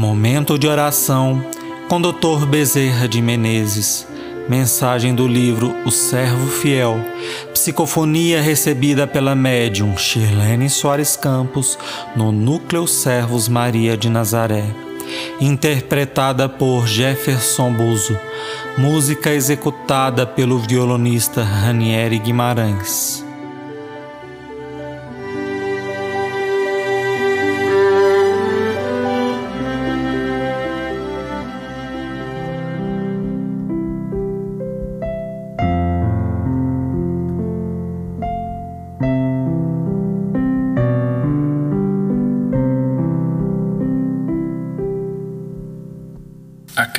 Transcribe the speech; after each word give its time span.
Momento 0.00 0.58
de 0.58 0.66
oração 0.66 1.44
com 1.86 2.00
Dr. 2.00 2.46
Bezerra 2.48 3.06
de 3.06 3.20
Menezes. 3.20 4.08
Mensagem 4.48 5.14
do 5.14 5.28
livro 5.28 5.76
O 5.84 5.90
Servo 5.90 6.46
Fiel. 6.46 6.98
Psicofonia 7.52 8.40
recebida 8.40 9.06
pela 9.06 9.34
médium 9.34 9.98
Shirlene 9.98 10.70
Soares 10.70 11.16
Campos 11.16 11.78
no 12.16 12.32
Núcleo 12.32 12.88
Servos 12.88 13.46
Maria 13.46 13.94
de 13.94 14.08
Nazaré. 14.08 14.64
Interpretada 15.38 16.48
por 16.48 16.86
Jefferson 16.86 17.70
Buzo. 17.70 18.18
Música 18.78 19.30
executada 19.34 20.26
pelo 20.26 20.58
violonista 20.60 21.42
Ranieri 21.42 22.18
Guimarães. 22.18 23.29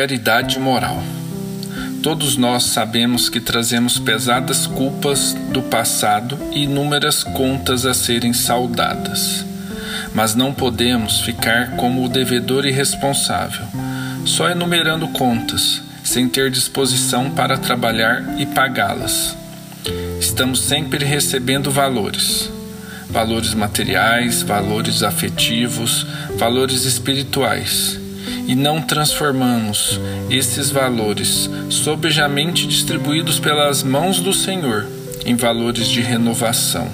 Caridade 0.00 0.58
moral. 0.58 0.98
Todos 2.02 2.34
nós 2.38 2.62
sabemos 2.62 3.28
que 3.28 3.38
trazemos 3.38 3.98
pesadas 3.98 4.66
culpas 4.66 5.36
do 5.52 5.60
passado 5.60 6.38
e 6.52 6.62
inúmeras 6.62 7.22
contas 7.22 7.84
a 7.84 7.92
serem 7.92 8.32
saldadas. 8.32 9.44
Mas 10.14 10.34
não 10.34 10.54
podemos 10.54 11.20
ficar 11.20 11.76
como 11.76 12.02
o 12.02 12.08
devedor 12.08 12.64
irresponsável, 12.64 13.66
só 14.24 14.48
enumerando 14.48 15.06
contas, 15.08 15.82
sem 16.02 16.26
ter 16.30 16.50
disposição 16.50 17.32
para 17.32 17.58
trabalhar 17.58 18.40
e 18.40 18.46
pagá-las. 18.46 19.36
Estamos 20.18 20.60
sempre 20.60 21.04
recebendo 21.04 21.70
valores, 21.70 22.50
valores 23.10 23.52
materiais, 23.52 24.40
valores 24.40 25.02
afetivos, 25.02 26.06
valores 26.38 26.86
espirituais 26.86 27.99
e 28.46 28.54
não 28.54 28.82
transformamos 28.82 30.00
esses 30.28 30.70
valores, 30.70 31.48
sobejamente 31.68 32.66
distribuídos 32.66 33.38
pelas 33.38 33.82
mãos 33.82 34.20
do 34.20 34.32
Senhor, 34.32 34.86
em 35.24 35.34
valores 35.34 35.88
de 35.88 36.00
renovação, 36.00 36.88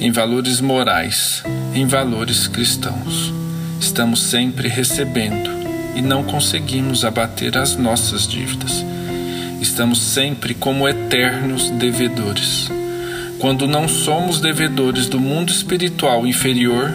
em 0.00 0.10
valores 0.10 0.60
morais, 0.60 1.42
em 1.74 1.86
valores 1.86 2.46
cristãos. 2.46 3.32
Estamos 3.80 4.22
sempre 4.22 4.68
recebendo 4.68 5.50
e 5.94 6.00
não 6.00 6.22
conseguimos 6.22 7.04
abater 7.04 7.58
as 7.58 7.76
nossas 7.76 8.26
dívidas. 8.26 8.84
Estamos 9.60 10.00
sempre 10.00 10.54
como 10.54 10.88
eternos 10.88 11.70
devedores. 11.70 12.70
Quando 13.38 13.66
não 13.66 13.88
somos 13.88 14.40
devedores 14.40 15.08
do 15.08 15.18
mundo 15.18 15.50
espiritual 15.50 16.26
inferior, 16.26 16.92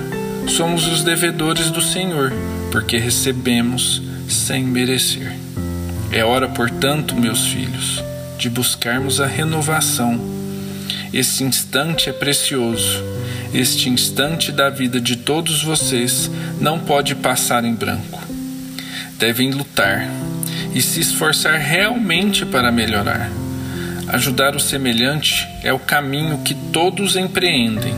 somos 0.48 0.88
os 0.88 1.03
devedores 1.03 1.70
do 1.70 1.81
Senhor 1.81 2.31
porque 2.72 2.98
recebemos 2.98 4.02
sem 4.28 4.64
merecer. 4.64 5.32
É 6.12 6.23
hora, 6.23 6.48
portanto, 6.48 7.16
meus 7.16 7.48
filhos, 7.48 8.04
de 8.38 8.50
buscarmos 8.50 9.20
a 9.20 9.28
renovação. 9.28 10.20
Este 11.14 11.44
instante 11.44 12.10
é 12.10 12.14
precioso. 12.14 13.04
Este 13.54 13.90
instante 13.90 14.52
da 14.52 14.70
vida 14.70 15.00
de 15.00 15.16
todos 15.16 15.64
vocês 15.64 16.30
não 16.60 16.80
pode 16.80 17.16
passar 17.16 17.64
em 17.66 17.73
branco. 17.73 18.22
Devem 19.18 19.52
lutar 19.52 20.08
e 20.73 20.82
se 20.82 21.00
esforçar 21.00 21.58
realmente 21.60 22.45
para 22.45 22.72
melhorar. 22.72 23.30
Ajudar 24.10 24.55
o 24.55 24.60
semelhante 24.60 25.48
é 25.64 25.73
o 25.73 25.80
caminho 25.80 26.39
que 26.39 26.54
todos 26.54 27.16
empreendem. 27.16 27.95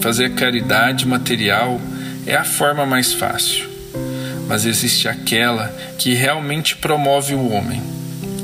Fazer 0.00 0.34
caridade 0.34 1.06
material 1.06 1.80
é 2.26 2.34
a 2.34 2.44
forma 2.44 2.86
mais 2.86 3.12
fácil 3.12 3.65
mas 4.48 4.64
existe 4.64 5.08
aquela 5.08 5.68
que 5.98 6.14
realmente 6.14 6.76
promove 6.76 7.34
o 7.34 7.48
homem. 7.50 7.82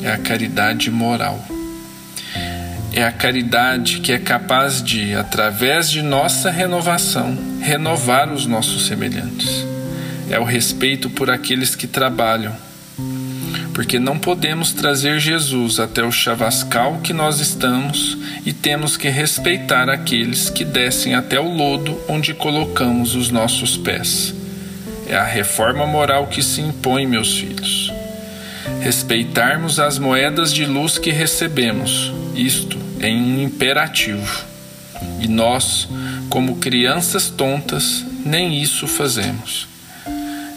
É 0.02 0.10
a 0.10 0.18
caridade 0.18 0.90
moral. 0.90 1.44
É 2.92 3.04
a 3.04 3.12
caridade 3.12 4.00
que 4.00 4.12
é 4.12 4.18
capaz 4.18 4.82
de, 4.82 5.14
através 5.14 5.90
de 5.90 6.02
nossa 6.02 6.50
renovação, 6.50 7.38
renovar 7.60 8.30
os 8.30 8.46
nossos 8.46 8.86
semelhantes. 8.86 9.64
É 10.28 10.38
o 10.38 10.44
respeito 10.44 11.08
por 11.08 11.30
aqueles 11.30 11.74
que 11.74 11.86
trabalham. 11.86 12.54
Porque 13.72 13.98
não 13.98 14.19
podemos 14.19 14.72
trazer 14.72 15.19
Jesus 15.19 15.80
até 15.80 16.04
o 16.04 16.12
chavascal 16.12 16.98
que 16.98 17.14
nós 17.14 17.40
estamos 17.40 18.19
e 18.44 18.52
temos 18.52 18.98
que 18.98 19.08
respeitar 19.08 19.88
aqueles 19.88 20.50
que 20.50 20.64
descem 20.64 21.14
até 21.14 21.40
o 21.40 21.48
lodo 21.48 21.98
onde 22.06 22.34
colocamos 22.34 23.14
os 23.14 23.30
nossos 23.30 23.78
pés 23.78 24.34
é 25.12 25.16
a 25.16 25.24
reforma 25.24 25.86
moral 25.86 26.26
que 26.26 26.42
se 26.42 26.62
impõe, 26.62 27.06
meus 27.06 27.36
filhos. 27.36 27.92
Respeitarmos 28.80 29.78
as 29.78 29.98
moedas 29.98 30.50
de 30.50 30.64
luz 30.64 30.96
que 30.96 31.10
recebemos, 31.10 32.10
isto 32.34 32.78
é 32.98 33.08
um 33.08 33.42
imperativo. 33.42 34.46
E 35.20 35.28
nós, 35.28 35.86
como 36.30 36.56
crianças 36.56 37.28
tontas, 37.28 38.02
nem 38.24 38.62
isso 38.62 38.86
fazemos. 38.86 39.68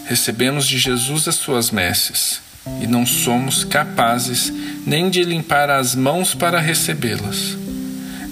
Recebemos 0.06 0.66
de 0.66 0.78
Jesus 0.78 1.28
as 1.28 1.34
suas 1.34 1.70
messes 1.70 2.40
e 2.80 2.86
não 2.86 3.04
somos 3.04 3.62
capazes 3.62 4.50
nem 4.86 5.10
de 5.10 5.22
limpar 5.22 5.68
as 5.68 5.94
mãos 5.94 6.34
para 6.34 6.60
recebê-las, 6.60 7.58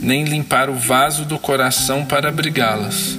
nem 0.01 0.25
limpar 0.25 0.71
o 0.71 0.75
vaso 0.75 1.27
do 1.27 1.39
coração 1.39 2.07
para 2.07 2.31
abrigá-las. 2.31 3.19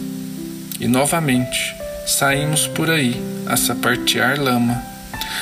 E 0.79 0.87
novamente, 0.87 1.84
saímos 2.05 2.67
por 2.67 2.89
aí 2.89 3.21
a 3.47 3.57
sapatear 3.57 4.39
lama. 4.39 4.81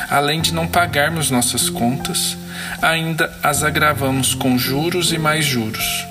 Além 0.09 0.41
de 0.41 0.53
não 0.53 0.67
pagarmos 0.67 1.29
nossas 1.29 1.69
contas, 1.69 2.37
ainda 2.81 3.31
as 3.43 3.63
agravamos 3.63 4.33
com 4.33 4.57
juros 4.57 5.11
e 5.11 5.17
mais 5.17 5.45
juros, 5.45 6.05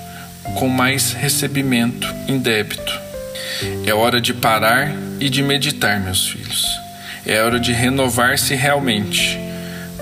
com 0.55 0.67
mais 0.67 1.11
recebimento 1.11 2.07
em 2.27 2.37
débito. 2.37 3.01
É 3.85 3.93
hora 3.93 4.21
de 4.21 4.33
parar 4.33 4.91
e 5.19 5.29
de 5.29 5.41
meditar, 5.41 5.99
meus 5.99 6.27
filhos. 6.27 6.67
É 7.25 7.41
hora 7.41 7.59
de 7.59 7.71
renovar-se 7.71 8.53
realmente, 8.53 9.39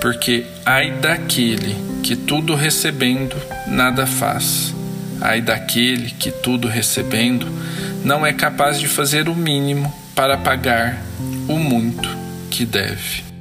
porque 0.00 0.44
ai 0.66 0.90
daquele 0.90 1.76
que 2.02 2.16
tudo 2.16 2.54
recebendo 2.54 3.36
nada 3.66 4.06
faz. 4.06 4.74
Ai 5.20 5.40
daquele 5.40 6.10
que 6.10 6.32
tudo 6.32 6.66
recebendo 6.66 7.46
não 8.04 8.26
é 8.26 8.32
capaz 8.32 8.80
de 8.80 8.88
fazer 8.88 9.28
o 9.28 9.36
mínimo 9.36 10.01
para 10.14 10.36
pagar 10.36 10.98
o 11.48 11.58
muito 11.58 12.08
que 12.50 12.64
deve. 12.64 13.31